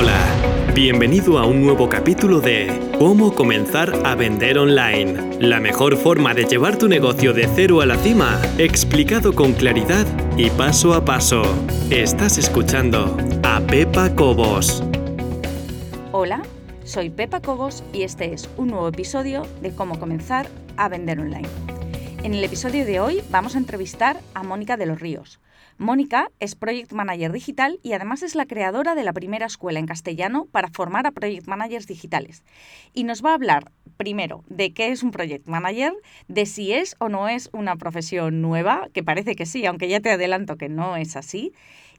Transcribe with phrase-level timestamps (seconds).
[0.00, 2.68] Hola, bienvenido a un nuevo capítulo de
[3.00, 5.38] Cómo comenzar a vender online.
[5.40, 10.06] La mejor forma de llevar tu negocio de cero a la cima, explicado con claridad
[10.36, 11.42] y paso a paso.
[11.90, 14.84] Estás escuchando a Pepa Cobos.
[16.12, 16.42] Hola,
[16.84, 20.46] soy Pepa Cobos y este es un nuevo episodio de Cómo comenzar
[20.76, 21.48] a vender online.
[22.22, 25.40] En el episodio de hoy vamos a entrevistar a Mónica de los Ríos.
[25.78, 29.86] Mónica es Project Manager Digital y además es la creadora de la primera escuela en
[29.86, 32.42] castellano para formar a Project Managers digitales.
[32.94, 35.92] Y nos va a hablar primero de qué es un Project Manager,
[36.26, 40.00] de si es o no es una profesión nueva, que parece que sí, aunque ya
[40.00, 41.52] te adelanto que no es así,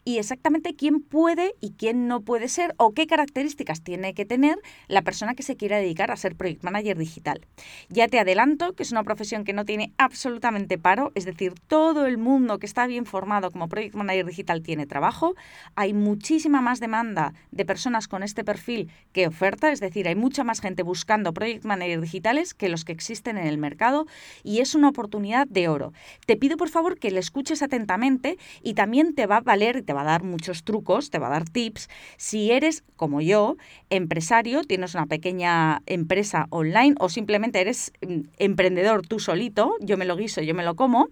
[0.05, 4.57] y exactamente quién puede y quién no puede ser o qué características tiene que tener
[4.87, 7.45] la persona que se quiera dedicar a ser project manager digital.
[7.89, 12.05] Ya te adelanto que es una profesión que no tiene absolutamente paro, es decir, todo
[12.05, 15.35] el mundo que está bien formado como project manager digital tiene trabajo.
[15.75, 20.43] Hay muchísima más demanda de personas con este perfil que oferta, es decir, hay mucha
[20.43, 24.07] más gente buscando project manager digitales que los que existen en el mercado
[24.43, 25.93] y es una oportunidad de oro.
[26.25, 29.93] Te pido por favor que le escuches atentamente y también te va a valer te
[29.93, 31.89] va a dar muchos trucos, te va a dar tips.
[32.17, 33.57] Si eres, como yo,
[33.89, 40.05] empresario, tienes una pequeña empresa online o simplemente eres mm, emprendedor tú solito, yo me
[40.05, 41.07] lo guiso, yo me lo como,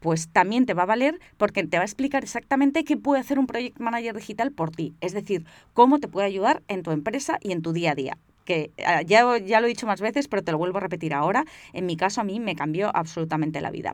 [0.00, 3.38] pues también te va a valer porque te va a explicar exactamente qué puede hacer
[3.38, 4.94] un Project Manager digital por ti.
[5.02, 5.44] Es decir,
[5.74, 9.02] cómo te puede ayudar en tu empresa y en tu día a día que ah,
[9.02, 11.44] ya, ya lo he dicho más veces, pero te lo vuelvo a repetir ahora,
[11.74, 13.92] en mi caso a mí me cambió absolutamente la vida.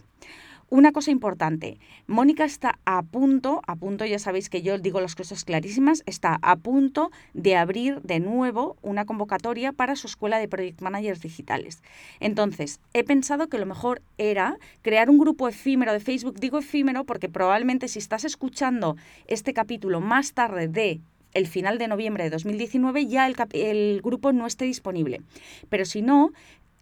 [0.73, 5.15] Una cosa importante, Mónica está a punto, a punto, ya sabéis que yo digo las
[5.15, 10.49] cosas clarísimas, está a punto de abrir de nuevo una convocatoria para su escuela de
[10.49, 11.83] Project Managers digitales.
[12.21, 16.41] Entonces, he pensado que lo mejor era crear un grupo efímero de Facebook.
[16.41, 21.03] Digo efímero porque probablemente si estás escuchando este capítulo más tarde de
[21.35, 25.21] el final de noviembre de 2019 ya el, el, grupo no esté disponible.
[25.69, 26.33] Pero si no,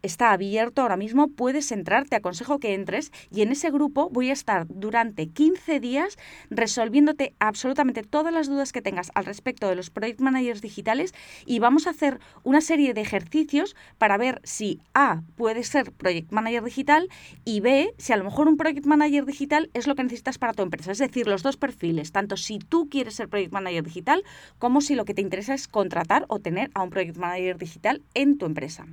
[0.03, 4.31] está abierto ahora mismo, puedes entrar, te aconsejo que entres y en ese grupo voy
[4.31, 6.17] a estar durante 15 días
[6.51, 11.15] resolviéndote absolutamente todas las dudas que tengas al respecto de los Project Managers digitales
[11.47, 16.33] y vamos a hacer una serie de ejercicios para ver si A puede ser Project
[16.33, 17.09] Manager digital
[17.45, 20.53] y B si a lo mejor un Project Manager digital es lo que necesitas para
[20.53, 24.25] tu empresa, es decir, los dos perfiles, tanto si tú quieres ser Project Manager digital
[24.59, 28.03] como si lo que te interesa es contratar o tener a un Project Manager digital
[28.15, 28.87] en tu empresa.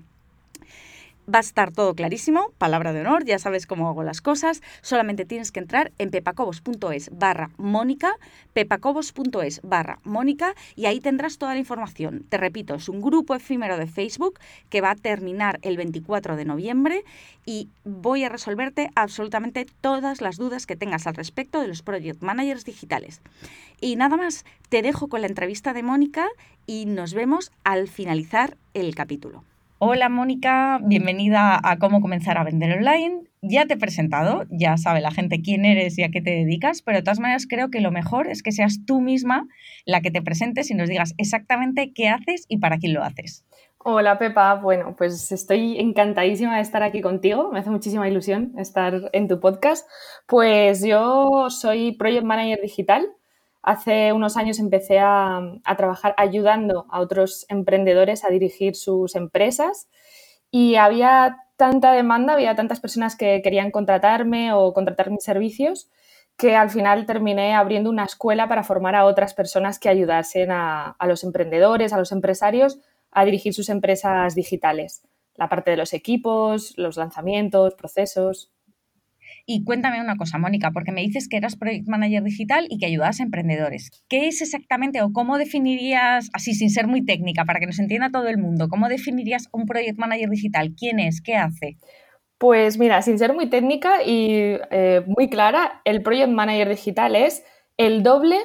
[1.29, 4.61] Va a estar todo clarísimo, palabra de honor, ya sabes cómo hago las cosas.
[4.81, 8.13] Solamente tienes que entrar en pepacobos.es barra Mónica,
[8.53, 12.23] pepacobos.es barra Mónica y ahí tendrás toda la información.
[12.29, 14.39] Te repito, es un grupo efímero de Facebook
[14.69, 17.03] que va a terminar el 24 de noviembre
[17.45, 22.21] y voy a resolverte absolutamente todas las dudas que tengas al respecto de los Project
[22.21, 23.21] Managers digitales.
[23.81, 26.25] Y nada más, te dejo con la entrevista de Mónica
[26.65, 29.43] y nos vemos al finalizar el capítulo.
[29.79, 33.21] Hola Mónica, bienvenida a Cómo comenzar a vender online.
[33.43, 36.81] Ya te he presentado, ya sabe la gente quién eres y a qué te dedicas,
[36.81, 39.47] pero de todas maneras creo que lo mejor es que seas tú misma
[39.85, 43.45] la que te presentes y nos digas exactamente qué haces y para quién lo haces.
[43.77, 49.11] Hola Pepa, bueno, pues estoy encantadísima de estar aquí contigo, me hace muchísima ilusión estar
[49.13, 49.87] en tu podcast.
[50.25, 53.05] Pues yo soy Project Manager Digital,
[53.67, 55.41] Hace unos años empecé a,
[55.75, 59.89] trabajar ayudando a otros emprendedores a dirigir sus empresas
[60.49, 65.89] y había tanta demanda, había tantas personas que querían contratarme o contratar mis servicios
[66.37, 70.95] que al final terminé abriendo una escuela para formar a otras personas que ayudasen a,
[71.05, 72.79] los emprendedores, a los empresarios
[73.11, 75.01] a dirigir sus empresas digitales.
[75.35, 78.49] La parte de los equipos, los lanzamientos, procesos.
[79.49, 82.85] Y cuéntame una cosa, Mónica, porque me dices que eras Project Manager Digital y que
[82.85, 83.91] ayudabas a emprendedores.
[84.09, 88.09] ¿Qué es exactamente o cómo definirías, así sin ser muy técnica, para que nos entienda
[88.11, 90.75] todo el mundo, cómo definirías un Project Manager Digital?
[90.77, 91.21] ¿Quién es?
[91.21, 91.77] ¿Qué hace?
[92.37, 97.45] Pues mira, sin ser muy técnica y eh, muy clara, el Project Manager Digital es
[97.77, 98.35] el doble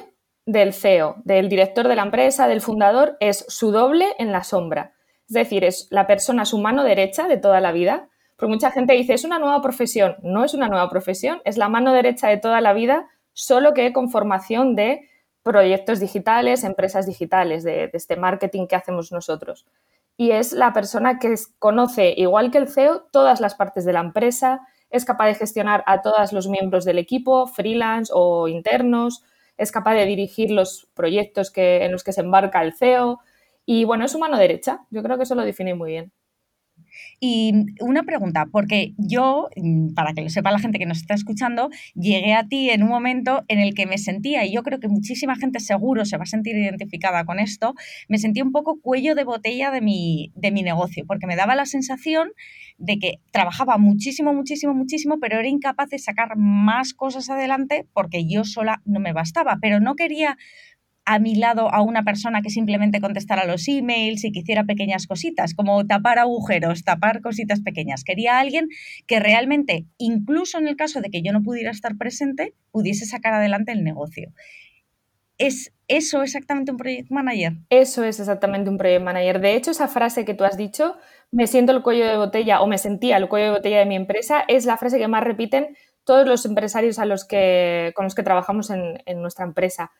[0.45, 4.93] del CEO, del director de la empresa, del fundador, es su doble en la sombra.
[5.27, 8.07] Es decir, es la persona, su mano derecha de toda la vida,
[8.49, 10.15] mucha gente dice, es una nueva profesión.
[10.23, 13.93] No es una nueva profesión, es la mano derecha de toda la vida, solo que
[13.93, 15.09] con formación de
[15.43, 19.65] proyectos digitales, empresas digitales, de, este marketing que hacemos nosotros.
[20.15, 23.99] Y es la persona que conoce, igual que el CEO, todas las partes de la
[23.99, 29.23] empresa, es capaz de gestionar a todos los miembros del equipo, freelance o internos,
[29.57, 33.19] es capaz de dirigir los proyectos que, en los que se embarca el CEO.
[33.65, 34.85] Y bueno, es su mano derecha.
[34.89, 36.11] Yo creo que eso lo define muy bien.
[37.19, 41.13] Y una pregunta, porque yo, mm, para que lo sepa la gente que nos está
[41.13, 44.79] escuchando, llegué a ti en un momento en el que me sentía, y yo creo
[44.79, 47.73] que muchísima gente seguro se va a sentir identificada con esto,
[48.07, 51.55] me sentía un poco cuello de botella de mi, de mi negocio, porque me daba
[51.55, 52.29] la sensación
[52.77, 58.25] de que trabajaba muchísimo, muchísimo, muchísimo, pero era incapaz de sacar más cosas adelante porque
[58.27, 60.37] yo sola no me bastaba, pero no quería
[61.05, 65.07] a mi lado a una persona que simplemente contestara los emails y que hiciera pequeñas
[65.07, 68.03] cositas, como tapar agujeros, tapar cositas pequeñas.
[68.03, 68.69] Quería a alguien
[69.05, 73.33] que realmente, incluso en el caso de que yo no pudiera estar presente, pudiese sacar
[73.33, 74.31] adelante el negocio.
[75.37, 77.53] ¿Es eso exactamente un project manager?
[77.69, 79.41] Eso es exactamente un project manager.
[79.41, 80.95] De hecho, esa frase que tú has dicho,
[81.31, 83.95] me siento el cuello de botella o me sentía el cuello de botella de mi
[83.95, 88.15] empresa, es la frase que más repiten todos los empresarios a los que, con los
[88.15, 89.91] que trabajamos en, en nuestra empresa.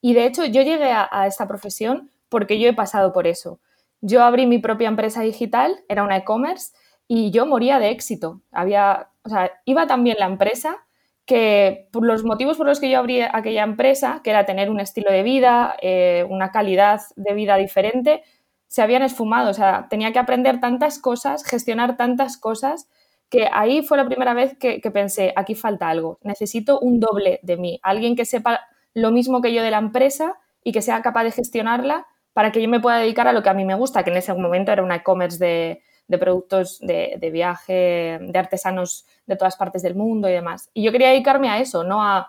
[0.00, 3.60] Y de hecho yo llegué a, esta profesión porque yo he pasado por eso.
[4.00, 6.72] Yo abrí mi propia empresa digital, era una e-commerce,
[7.06, 8.40] y yo moría de éxito.
[8.50, 9.10] Había,
[9.64, 10.86] iba tan bien la empresa
[11.26, 14.80] que por los motivos por los que yo abrí aquella empresa, que era tener un
[14.80, 18.22] estilo de vida, eh, una calidad de vida diferente,
[18.68, 19.50] se habían esfumado.
[19.50, 22.88] O sea, tenía que aprender tantas cosas, gestionar tantas cosas,
[23.28, 26.18] que ahí fue la primera vez que pensé, aquí falta algo.
[26.22, 28.60] Necesito un doble de mí, alguien que sepa
[28.94, 32.62] lo mismo que yo de la empresa y que sea capaz de gestionarla para que
[32.62, 34.72] yo me pueda dedicar a lo que a mí me gusta, que en ese momento
[34.72, 35.82] era una e-commerce de,
[36.18, 40.70] productos de, viaje, de artesanos de todas partes del mundo y demás.
[40.74, 42.28] Y yo quería dedicarme a eso, no a,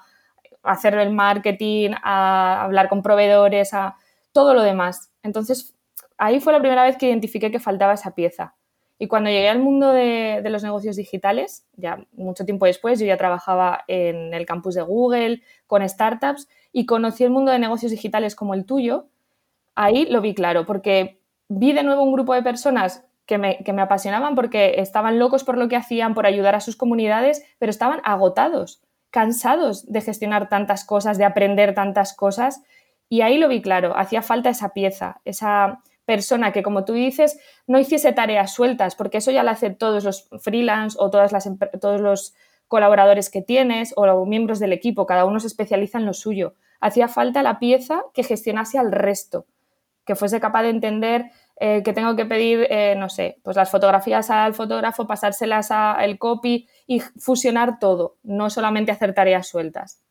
[0.63, 3.95] hacer el marketing, a hablar con proveedores, a
[4.31, 5.11] todo lo demás.
[5.23, 5.73] Entonces,
[6.17, 8.55] ahí fue la primera vez que identifiqué que faltaba esa pieza.
[9.01, 13.17] Y cuando llegué al mundo de, los negocios digitales, ya mucho tiempo después, yo ya
[13.17, 18.35] trabajaba en el campus de Google, con startups, y conocí el mundo de negocios digitales
[18.35, 19.07] como el tuyo,
[19.73, 23.73] ahí lo vi claro, porque vi de nuevo un grupo de personas que me, que
[23.73, 27.71] me apasionaban porque estaban locos por lo que hacían, por ayudar a sus comunidades, pero
[27.71, 32.61] estaban agotados, cansados de gestionar tantas cosas, de aprender tantas cosas.
[33.09, 37.39] Y ahí lo vi claro, hacía falta esa pieza, esa, persona que, como tú dices,
[37.67, 41.49] no hiciese tareas sueltas, porque eso ya lo hacen todos los freelance o todas las,
[41.79, 42.33] todos los
[42.67, 46.55] colaboradores que tienes o los miembros del equipo, cada uno se especializa en lo suyo.
[46.79, 49.45] Hacía falta la pieza que gestionase al resto,
[50.05, 53.69] que fuese capaz de entender eh, que tengo que pedir, eh, no sé, pues las
[53.69, 60.01] fotografías al fotógrafo, pasárselas al copy y fusionar todo, no solamente hacer tareas sueltas.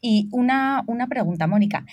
[0.00, 1.84] Y una, una pregunta, Mónica.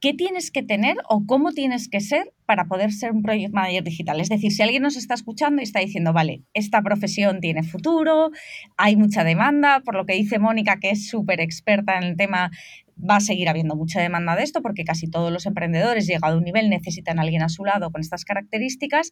[0.00, 3.84] ¿Qué tienes que tener o cómo tienes que ser para poder ser un project manager
[3.84, 4.20] digital?
[4.20, 8.30] Es decir, si alguien nos está escuchando y está diciendo, vale, esta profesión tiene futuro,
[8.76, 12.50] hay mucha demanda, por lo que dice Mónica, que es súper experta en el tema,
[12.98, 16.38] va a seguir habiendo mucha demanda de esto porque casi todos los emprendedores, llegado a
[16.38, 19.10] un nivel, necesitan a alguien a su lado con estas características.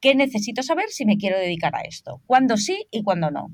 [0.00, 2.20] ¿Qué necesito saber si me quiero dedicar a esto?
[2.26, 3.48] ¿Cuándo sí y cuándo no?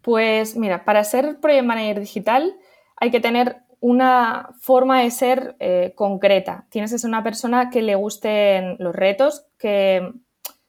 [0.00, 2.54] Pues mira, para ser project manager digital
[2.96, 6.64] hay que tener una forma de ser eh, concreta.
[6.70, 10.10] Tienes que ser una persona que le gusten los retos, que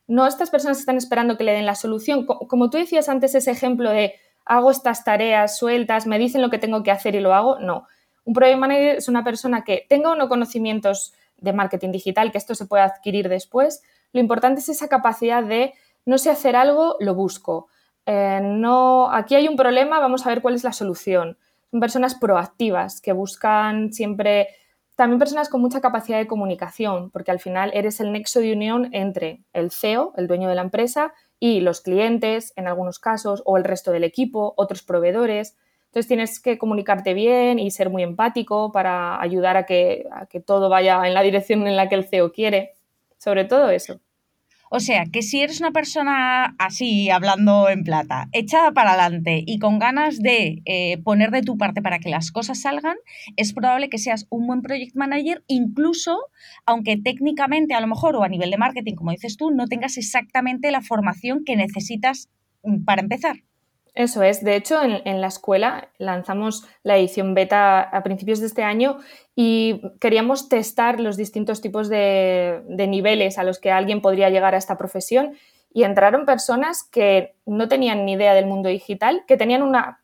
[0.06, 2.25] no estas personas están esperando que le den la solución.
[2.25, 6.57] Como tú decías antes, ese ejemplo de hago estas tareas sueltas, me dicen lo que
[6.57, 7.57] tengo que hacer y lo hago.
[7.59, 7.88] No.
[8.25, 12.53] Un project manager es una persona que tenga unos conocimientos de marketing digital, que esto
[12.53, 13.81] se puede adquirir después.
[14.12, 15.73] Lo importante es esa capacidad de
[16.06, 17.69] no sé hacer algo, lo busco.
[18.06, 21.38] Eh, no, aquí hay un problema, vamos a ver cuál es la solución
[21.71, 24.50] son personas proactivas que buscan siempre,
[24.95, 28.89] también personas con mucha capacidad de comunicación, porque al final eres el nexo de unión
[28.94, 33.57] entre el CEO, el dueño de la empresa, y los clientes, en algunos casos, o
[33.57, 35.57] el resto del equipo, otros proveedores.
[35.88, 40.39] Entonces tienes que comunicarte bien y ser muy empático para ayudar a que, a que
[40.39, 42.74] todo vaya en la dirección en la que el CEO quiere.
[43.17, 44.00] Sobre todo eso.
[44.75, 49.58] O sea, que si eres una persona así, hablando en plata, echada para adelante y
[49.58, 52.98] con ganas de eh, poner de tu parte para que las cosas salgan,
[53.38, 56.20] es probable que seas un buen project manager, incluso
[56.65, 59.96] aunque técnicamente a lo mejor o a nivel de marketing, como dices tú, no tengas
[59.96, 62.27] exactamente la formación que necesitas
[62.63, 63.38] mm, para empezar.
[63.95, 64.43] Eso es.
[64.43, 68.97] De hecho, en, la escuela lanzamos la edición beta a principios de este año
[69.37, 74.57] y queríamos testar los distintos tipos de, niveles a los que alguien podría llegar a
[74.57, 75.35] esta profesión
[75.73, 80.01] y entraron personas que no tenían ni idea del mundo digital, que tenían una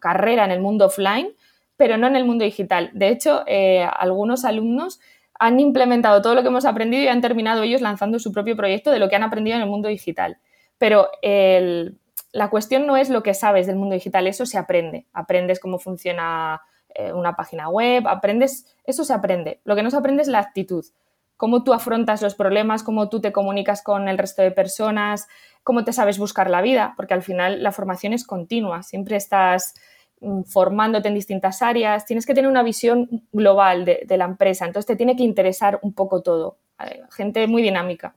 [0.00, 1.28] carrera en el mundo offline,
[1.78, 2.90] pero no en el mundo digital.
[2.92, 5.00] De hecho, eh, algunos alumnos
[5.38, 8.90] han implementado todo lo que hemos aprendido y han terminado ellos lanzando su propio proyecto
[8.90, 10.36] de lo que han aprendido en el mundo digital.
[10.78, 11.98] Pero el,
[12.34, 15.06] la cuestión no es lo que sabes del mundo digital, eso se aprende.
[15.12, 16.60] Aprendes cómo funciona
[16.92, 19.60] eh, una página web, aprendes, eso se aprende.
[19.62, 20.84] Lo que no se aprende es la actitud.
[21.36, 25.28] cómo tú afrontas los problemas, cómo tú te comunicas con el resto de personas,
[25.62, 29.74] cómo te sabes buscar la vida, porque al final la formación es continua, siempre estás
[30.20, 34.64] mm, formándote en distintas áreas, tienes que tener una visión global de, de la empresa,
[34.66, 36.58] entonces te tiene que interesar un poco todo.
[37.10, 38.16] Gente muy dinámica.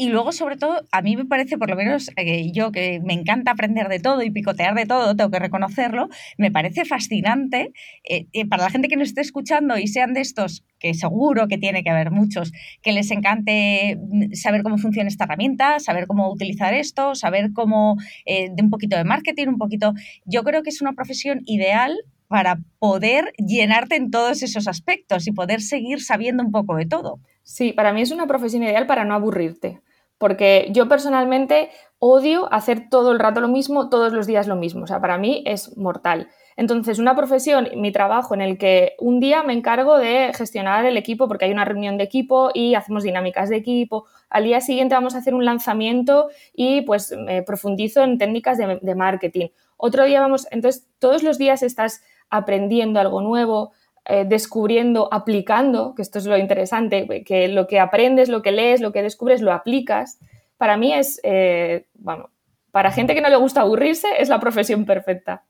[0.00, 3.12] Y luego, sobre todo, a mí me parece, por lo menos eh, yo que me
[3.12, 7.74] encanta aprender de todo y picotear de todo, tengo que reconocerlo, me parece fascinante
[8.08, 11.48] eh, eh, para la gente que nos esté escuchando y sean de estos, que seguro
[11.48, 16.06] que tiene que haber muchos, que les encante mm, saber cómo funciona esta herramienta, saber
[16.06, 19.92] cómo utilizar esto, saber cómo, de un poquito de marketing, un poquito,
[20.24, 21.94] yo creo que es una profesión ideal
[22.26, 27.20] para poder llenarte en todos esos aspectos y poder seguir sabiendo un poco de todo.
[27.42, 29.82] Sí, para mí es una profesión ideal para no aburrirte
[30.20, 34.84] porque yo personalmente odio hacer todo el rato lo mismo, todos los días lo mismo,
[34.84, 36.28] o sea, para mí es mortal.
[36.58, 40.98] Entonces, una profesión, mi trabajo en el que un día me encargo de gestionar el
[40.98, 44.94] equipo porque hay una reunión de equipo y hacemos dinámicas de equipo, al día siguiente
[44.94, 49.48] vamos a hacer un lanzamiento y pues me profundizo en técnicas de, marketing.
[49.78, 53.72] Otro día vamos, entonces todos los días estás aprendiendo algo nuevo,
[54.10, 58.80] eh, descubriendo, aplicando, que esto es lo interesante, que lo que aprendes, lo que lees,
[58.80, 60.18] lo que descubres, lo aplicas.
[60.56, 62.30] Para mí es, eh, bueno,
[62.72, 65.44] para gente que no le gusta aburrirse, es la profesión perfecta.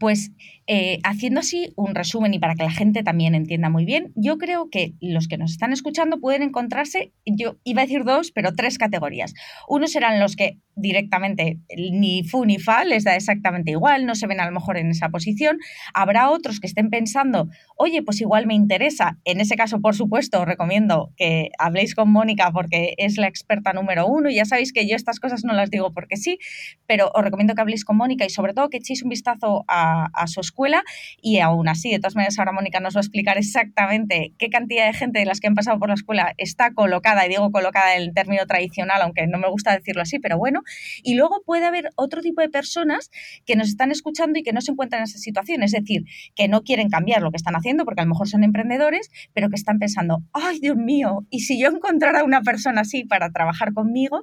[0.00, 0.32] Pues
[0.66, 4.38] eh, haciendo así un resumen y para que la gente también entienda muy bien, yo
[4.38, 8.54] creo que los que nos están escuchando pueden encontrarse, yo iba a decir dos, pero
[8.54, 9.34] tres categorías.
[9.68, 14.26] Uno serán los que directamente ni fu ni fa les da exactamente igual, no se
[14.26, 15.58] ven a lo mejor en esa posición.
[15.92, 19.18] Habrá otros que estén pensando, oye, pues igual me interesa.
[19.24, 23.72] En ese caso, por supuesto, os recomiendo que habléis con Mónica porque es la experta
[23.72, 26.38] número uno ya sabéis que yo estas cosas no las digo porque sí,
[26.86, 29.89] pero os recomiendo que habléis con Mónica y sobre todo que echéis un vistazo a
[29.90, 30.84] a, su escuela
[31.20, 34.86] y aún así, de todas maneras, ahora Mónica nos va a explicar exactamente qué cantidad
[34.86, 37.96] de gente de las que han pasado por la escuela está colocada, y digo colocada
[37.96, 40.62] en el término tradicional, aunque no me gusta decirlo así, pero bueno,
[41.02, 43.10] y luego puede haber otro tipo de personas
[43.46, 46.04] que nos están escuchando y que no se encuentran en esa situación, es decir,
[46.34, 49.48] que no quieren cambiar lo que están haciendo porque a lo mejor son emprendedores, pero
[49.48, 53.72] que están pensando, ay Dios mío, ¿y si yo encontrara una persona así para trabajar
[53.72, 54.22] conmigo?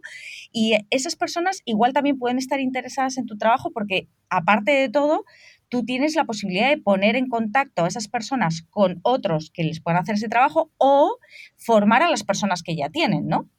[0.51, 5.23] Y esas personas igual también pueden estar interesadas en tu trabajo porque aparte de todo,
[5.69, 9.81] tú tienes la posibilidad de poner en contacto a esas personas con otros que les
[9.81, 11.17] puedan hacer ese trabajo o
[11.55, 13.49] formar a las personas que ya tienen, ¿no?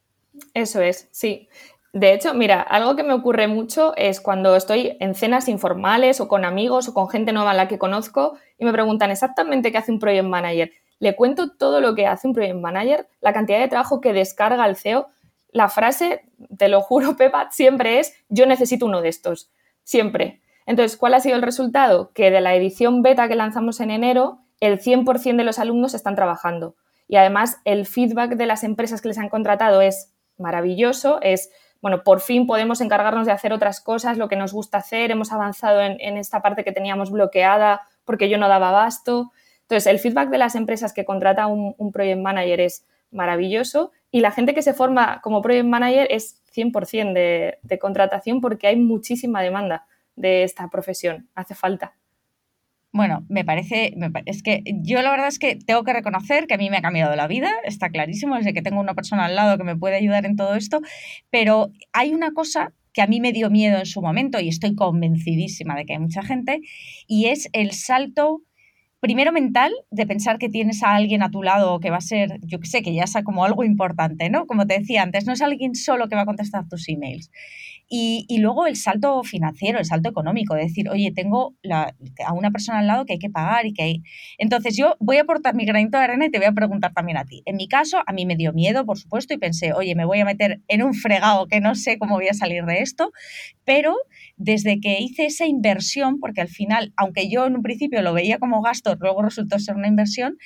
[0.54, 1.48] Eso es, sí.
[1.92, 6.28] De hecho, mira, algo que me ocurre mucho es cuando estoy en cenas informales o
[6.28, 9.78] con amigos o con gente nueva a la que conozco y me preguntan exactamente qué
[9.78, 10.70] hace un project manager.
[10.98, 14.66] Le cuento todo lo que hace un project manager, la cantidad de trabajo que descarga
[14.66, 15.08] el CEO.
[15.50, 16.24] La frase,
[16.58, 19.50] te lo juro, Pepa, siempre es yo necesito uno de estos.
[19.82, 20.42] Siempre.
[20.68, 22.12] Entonces, ¿cuál ha sido el resultado?
[22.12, 26.14] Que de la edición beta que lanzamos en enero, el 100% de los alumnos están
[26.14, 26.76] trabajando.
[27.08, 32.02] Y además, el feedback de las empresas que les han contratado es maravilloso, es, bueno,
[32.04, 35.80] por fin podemos encargarnos de hacer otras cosas, lo que nos gusta hacer, hemos avanzado
[35.80, 39.32] en, esta parte que teníamos bloqueada porque yo no daba abasto.
[39.62, 44.32] Entonces, el feedback de las empresas que contrata un, project manager es maravilloso y la
[44.32, 49.40] gente que se forma como project manager es 100% de, de contratación porque hay muchísima
[49.40, 49.86] demanda
[50.18, 51.28] de esta profesión.
[51.34, 51.94] Hace falta.
[52.90, 53.94] Bueno, me parece,
[54.24, 56.82] es que yo la verdad es que tengo que reconocer que a mí me ha
[56.82, 59.96] cambiado la vida, está clarísimo, desde que tengo una persona al lado que me puede
[59.96, 60.80] ayudar en todo esto,
[61.30, 64.74] pero hay una cosa que a mí me dio miedo en su momento y estoy
[64.74, 66.60] convencidísima de que hay mucha gente,
[67.06, 68.40] y es el salto
[69.00, 72.40] primero mental, de pensar que tienes a alguien a tu lado que va a ser,
[72.42, 74.46] yo que sé, que ya sea como algo importante, ¿no?
[74.46, 77.30] Como te decía antes, no es alguien solo que va a contestar tus emails.
[77.90, 82.80] Y, luego el salto financiero, el salto económico, de decir, oye, tengo a una persona
[82.80, 84.02] al lado que hay que pagar y que.
[84.36, 87.16] Entonces yo voy a aportar mi granito de arena y te voy a preguntar también
[87.16, 87.42] a ti.
[87.46, 90.20] En mi caso, a mí me dio miedo, por supuesto, y pensé, oye, me voy
[90.20, 93.10] a meter en un fregado que no sé cómo voy a salir de esto,
[93.64, 93.96] pero
[94.36, 98.38] desde que hice esa inversión, porque al final, aunque yo en un principio lo veía
[98.38, 100.36] como gasto, luego resultó ser una inversión,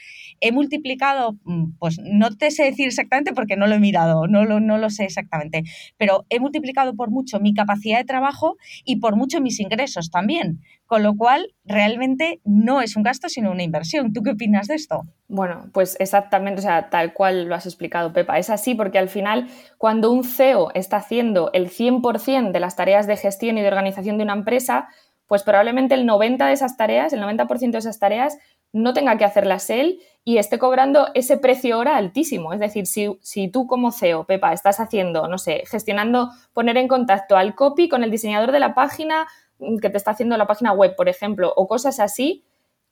[0.42, 4.44] he multiplicado, mm, pues no te sé decir exactamente porque no lo he mirado, no
[4.44, 5.62] lo, no lo sé exactamente,
[5.96, 10.60] pero he multiplicado por mucho mi capacidad de trabajo y por mucho mis ingresos también,
[10.84, 14.12] con lo cual realmente no es un gasto sino una inversión.
[14.12, 15.02] ¿Tú qué opinas de esto?
[15.28, 18.38] Bueno, pues exactamente, o sea, tal cual lo has explicado, Pepa.
[18.38, 23.06] Es así porque al final, cuando un CEO está haciendo el 100% de las tareas
[23.06, 24.88] de gestión y de organización de una empresa,
[25.32, 28.36] pues probablemente el 90% de esas tareas, el 90% de esas tareas
[28.72, 32.52] no tenga que hacerlas él y esté cobrando ese precio hora altísimo.
[32.52, 36.88] Es decir, si, si, tú como CEO, Pepa, estás haciendo, no sé, gestionando, poner en
[36.88, 39.26] contacto al copy con el diseñador de la página
[39.58, 42.44] mm, que te está haciendo la página web, por ejemplo, o cosas así,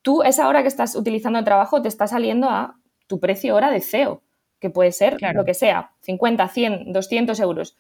[0.02, 3.70] tú esa hora que estás utilizando el trabajo te está saliendo a tu precio hora
[3.70, 4.22] de CEO.
[4.60, 7.76] que puede ser lo que sea, 50, 100, 200 euros.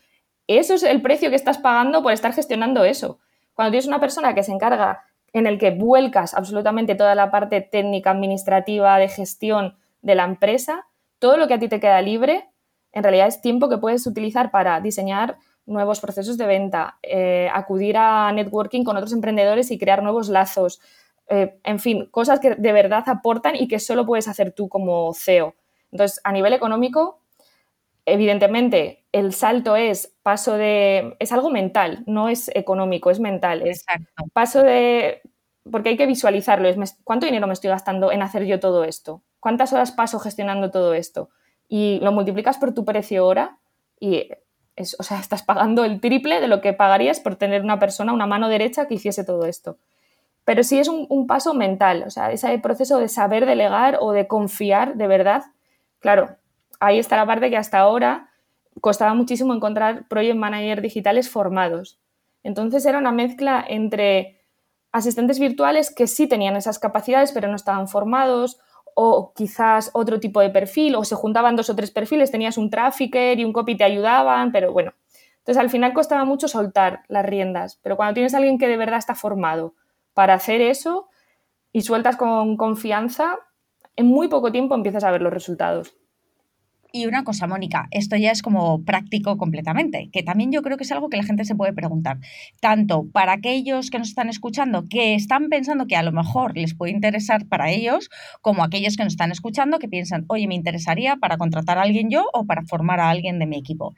[0.46, 3.18] Eso es el precio que estás pagando por estar gestionando eso.
[3.52, 7.60] Cuando tienes una persona que se encarga en el que vuelcas absolutamente toda la parte
[7.60, 10.86] técnica, administrativa, de gestión de la empresa,
[11.18, 12.48] todo lo que a ti te queda libre,
[12.92, 17.96] en realidad es tiempo que puedes utilizar para diseñar nuevos procesos de venta, eh, acudir
[17.96, 20.80] a networking con otros emprendedores y crear nuevos lazos,
[21.28, 25.12] eh, en fin, cosas que de verdad aportan y que solo puedes hacer tú como
[25.14, 25.54] CEO.
[25.92, 27.20] Entonces, a nivel económico,
[28.04, 31.16] evidentemente, el salto es paso de.
[31.18, 33.66] es algo mental, no es económico, es mental.
[33.66, 33.84] Es
[34.32, 35.22] paso de.
[35.70, 36.68] porque hay que visualizarlo.
[36.68, 39.22] Es, ¿Cuánto dinero me estoy gastando en hacer yo todo esto?
[39.40, 41.30] ¿Cuántas horas paso gestionando todo esto?
[41.68, 43.58] Y lo multiplicas por tu precio hora
[43.98, 44.28] y
[44.98, 48.26] o sea, estás pagando el triple de lo que pagarías por tener una persona, una
[48.26, 49.78] mano derecha que hiciese todo esto.
[50.44, 54.26] Pero sí es un, paso mental, o sea, ese proceso de saber delegar o de
[54.26, 55.44] confiar de verdad.
[56.00, 56.36] Claro,
[56.80, 58.29] ahí está la parte que hasta ahora
[58.80, 62.00] costaba muchísimo encontrar project managers digitales formados.
[62.42, 64.40] Entonces era una mezcla entre
[64.92, 68.58] asistentes virtuales que sí tenían esas capacidades pero no estaban formados
[68.94, 72.70] o quizás otro tipo de perfil, o se juntaban dos o tres perfiles, tenías un
[72.70, 74.92] trafficker y un copy te ayudaban, pero bueno.
[75.38, 78.76] Entonces al final costaba mucho soltar las riendas, pero cuando tienes a alguien que de
[78.76, 79.74] verdad está formado
[80.12, 81.08] para hacer eso
[81.72, 83.38] y sueltas con confianza,
[83.96, 85.94] en muy poco tiempo empiezas a ver los resultados.
[86.92, 90.84] Y una cosa, Mónica, esto ya es como práctico completamente, que también yo creo que
[90.84, 92.18] es algo que la gente se puede preguntar,
[92.60, 96.74] tanto para aquellos que nos están escuchando, que están pensando que a lo mejor les
[96.74, 101.16] puede interesar para ellos, como aquellos que nos están escuchando que piensan, oye, me interesaría
[101.16, 103.94] para contratar a alguien yo o para formar a alguien de mi equipo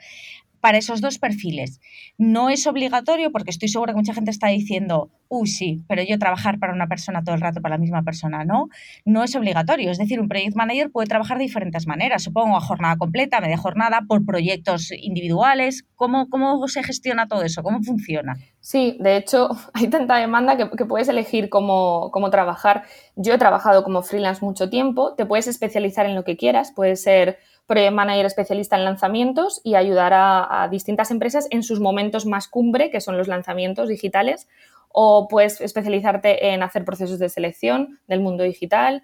[0.62, 1.80] para esos dos perfiles.
[2.18, 6.20] No es obligatorio porque estoy segura que mucha gente está diciendo, uy, sí, pero yo
[6.20, 8.68] trabajar para una persona todo el rato para la misma persona, no,
[9.04, 9.90] no es obligatorio.
[9.90, 13.56] Es decir, un project manager puede trabajar de diferentes maneras, supongo a jornada completa, media
[13.58, 15.84] jornada, por proyectos individuales.
[15.96, 17.64] ¿Cómo, cómo se gestiona todo eso?
[17.64, 18.36] ¿Cómo funciona?
[18.60, 22.84] Sí, de hecho, hay tanta demanda que, puedes elegir cómo, cómo trabajar.
[23.16, 26.94] Yo he trabajado como freelance mucho tiempo, te puedes especializar en lo que quieras, puede
[26.94, 32.48] ser project manager especialista en lanzamientos y ayudar a, distintas empresas en sus momentos más
[32.48, 34.48] cumbre, que son los lanzamientos digitales,
[34.88, 39.02] o puedes especializarte en hacer procesos de selección del mundo digital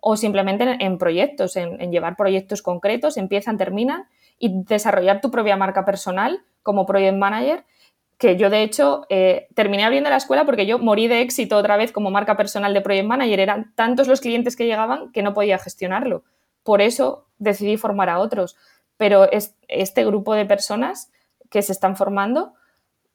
[0.00, 4.04] o simplemente en, proyectos, en, llevar proyectos concretos, empiezan, terminan
[4.38, 7.64] y desarrollar tu propia marca personal como project manager
[8.20, 11.78] que yo de hecho eh, terminé abriendo la escuela porque yo morí de éxito otra
[11.78, 13.40] vez como marca personal de Project Manager.
[13.40, 16.22] Eran tantos los clientes que llegaban que no podía gestionarlo.
[16.62, 18.56] Por eso decidí formar a otros.
[18.96, 21.10] Pero es, este grupo de personas
[21.50, 22.54] que se están formando,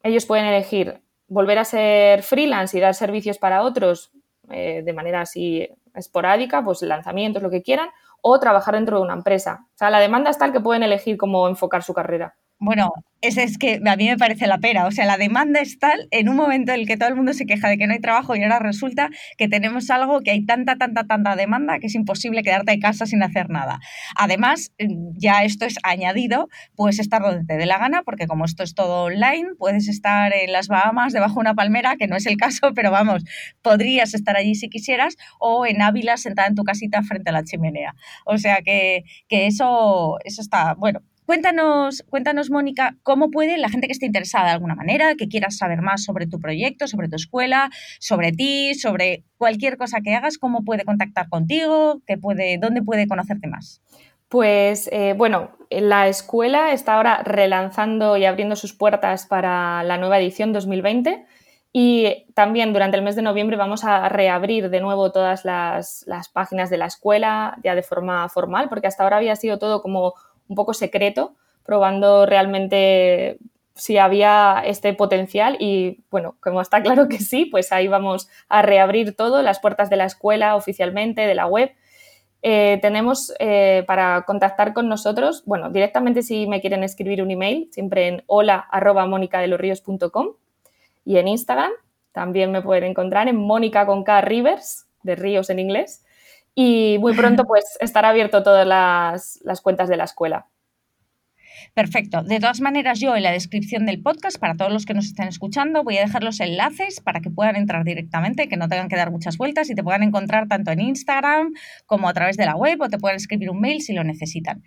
[0.02, 4.12] ellos pueden elegir volver a ser freelance y dar servicios para otros
[4.50, 7.88] eh, de manera así esporádica, pues lanzamientos, lo que quieran,
[8.20, 9.66] o trabajar dentro de una empresa.
[9.74, 12.36] O sea, la demanda es tal que pueden elegir cómo enfocar su carrera.
[12.58, 12.90] Bueno,
[13.20, 14.86] es, es que a mí me parece la pera.
[14.86, 17.34] O sea, la demanda es tal en un momento en el que todo el mundo
[17.34, 20.46] se queja de que no hay trabajo y ahora resulta que tenemos algo que hay
[20.46, 23.78] tanta, tanta, tanta demanda que es imposible quedarte en casa sin hacer nada.
[24.16, 24.72] Además,
[25.18, 28.74] ya esto es añadido, puedes estar donde te dé la gana, porque como esto es
[28.74, 32.36] todo online, puedes estar en las Bahamas debajo de una palmera, que no es el
[32.38, 33.22] caso, pero vamos,
[33.60, 37.44] podrías estar allí si quisieras, o en Ávila sentada en tu casita frente a la
[37.44, 37.94] chimenea.
[38.24, 43.88] O sea que, que eso, eso está, bueno, Cuéntanos, cuéntanos, Mónica, cómo puede la gente
[43.88, 47.16] que esté interesada de alguna manera, que quiera saber más sobre tu proyecto, sobre tu
[47.16, 52.80] escuela, sobre ti, sobre cualquier cosa que hagas, cómo puede contactar contigo, qué puede, dónde
[52.80, 53.82] puede conocerte más.
[54.28, 60.20] Pues eh, bueno, la escuela está ahora relanzando y abriendo sus puertas para la nueva
[60.20, 61.26] edición 2020
[61.72, 66.28] y también durante el mes de noviembre vamos a reabrir de nuevo todas las, las
[66.28, 70.14] páginas de la escuela ya de forma formal, porque hasta ahora había sido todo como
[70.48, 73.38] un poco secreto, probando realmente
[73.74, 78.62] si había este potencial y bueno, como está claro que sí, pues ahí vamos a
[78.62, 81.72] reabrir todo, las puertas de la escuela oficialmente, de la web.
[82.42, 87.68] Eh, tenemos eh, para contactar con nosotros, bueno, directamente si me quieren escribir un email,
[87.72, 88.68] siempre en hola
[91.04, 91.72] y en Instagram
[92.16, 96.05] también me pueden encontrar en Mónica con K Rivers, de Ríos en inglés.
[96.58, 100.46] Y muy pronto pues estará abierto todas las, cuentas de la escuela.
[101.74, 102.22] Perfecto.
[102.22, 105.28] De todas maneras, yo en la descripción del podcast, para todos los que nos estén
[105.28, 108.96] escuchando, voy a dejar los enlaces para que puedan entrar directamente, que no tengan que
[108.96, 111.52] dar muchas vueltas y te puedan encontrar tanto en Instagram
[111.84, 114.62] como a través de la web o te puedan escribir un mail si lo necesitan.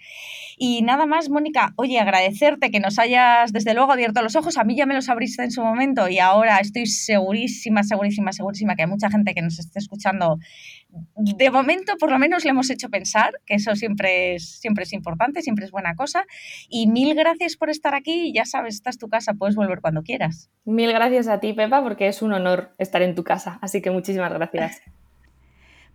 [0.55, 4.57] Y nada más, Mónica, oye, agradecerte que nos hayas desde luego abierto los ojos.
[4.59, 8.75] A mí ya me los abriste en su momento y ahora estoy segurísima, segurísima, segurísima
[8.75, 10.37] que hay mucha gente que nos esté escuchando
[11.15, 14.93] de momento por lo menos le hemos hecho pensar, que eso siempre es, siempre es
[14.93, 16.25] importante, siempre es buena cosa.
[16.67, 18.33] Y mil gracias por estar aquí.
[18.33, 20.49] Ya sabes, esta es tu casa, puedes volver cuando quieras.
[20.65, 23.59] Mil gracias a ti, Pepa, porque es un honor estar en tu casa.
[23.61, 24.81] Así que muchísimas gracias.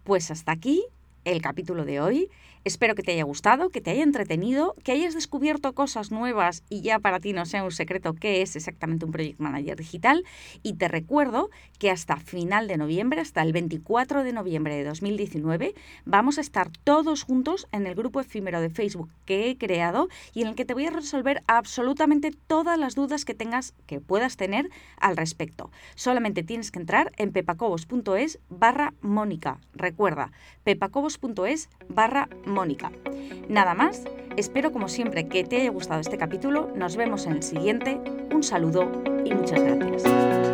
[0.04, 0.84] Pues hasta aquí
[1.24, 2.28] el capítulo de hoy.
[2.66, 6.80] Espero que te haya gustado, que te haya entretenido, que hayas descubierto cosas nuevas y
[6.80, 10.24] ya para ti no sea un secreto qué es exactamente un Project Manager digital.
[10.62, 15.74] Y te recuerdo que hasta final de noviembre, hasta el 24 de noviembre de 2019,
[16.06, 20.40] vamos a estar todos juntos en el grupo efímero de Facebook que he creado y
[20.40, 24.38] en el que te voy a resolver absolutamente todas las dudas que tengas, que puedas
[24.38, 25.70] tener al respecto.
[25.96, 29.58] Solamente tienes que entrar en pepacobos.es barra Mónica.
[29.74, 30.32] Recuerda,
[30.64, 32.92] pepacobos.es barra Mónica Mónica.
[33.48, 34.04] Nada más,
[34.36, 38.00] espero como siempre que te haya gustado este capítulo, nos vemos en el siguiente,
[38.32, 38.90] un saludo
[39.24, 40.53] y muchas gracias.